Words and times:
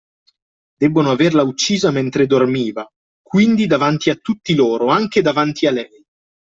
Debbono 0.77 1.11
averla 1.11 1.43
uccisa 1.43 1.91
mentre 1.91 2.25
dormiva, 2.25 2.89
quindi 3.21 3.67
davanti 3.67 4.09
a 4.09 4.15
tutti 4.15 4.55
loro, 4.55 4.87
anche 4.87 5.21
davanti 5.21 5.67
a 5.67 5.71
lei! 5.73 6.03